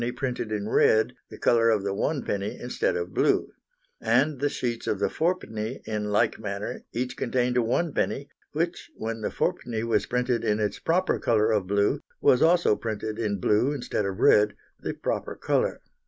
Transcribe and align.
printed 0.15 0.51
in 0.51 0.67
red, 0.67 1.13
the 1.29 1.37
colour 1.37 1.69
of 1.69 1.83
the 1.83 1.93
1d., 1.93 2.59
instead 2.59 2.95
of 2.95 3.13
blue. 3.13 3.51
And 4.01 4.39
the 4.39 4.49
sheets 4.49 4.87
of 4.87 4.97
the 4.97 5.09
4d., 5.09 5.87
in 5.87 6.05
like 6.11 6.39
manner, 6.39 6.83
each 6.91 7.15
contained 7.15 7.55
a 7.55 7.59
1d, 7.61 8.27
which, 8.51 8.89
when 8.95 9.21
the 9.21 9.29
4d. 9.29 9.83
was 9.83 10.07
printed 10.07 10.43
in 10.43 10.59
its 10.59 10.79
proper 10.79 11.19
colour 11.19 11.51
of 11.51 11.67
blue, 11.67 12.01
was 12.19 12.41
also 12.41 12.75
printed 12.75 13.19
in 13.19 13.37
blue 13.37 13.73
instead 13.73 14.07
of 14.07 14.19
red, 14.19 14.55
the 14.79 14.95
proper 14.95 15.35
colour. 15.35 15.79